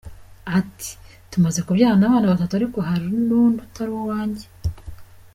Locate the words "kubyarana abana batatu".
1.67-2.53